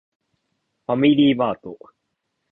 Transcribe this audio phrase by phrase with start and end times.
[0.87, 1.77] ファミリーマート